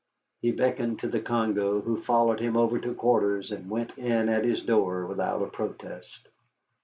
[0.41, 4.43] He beckoned to the Congo, who followed him over to quarters and went in at
[4.43, 6.27] his door without a protest.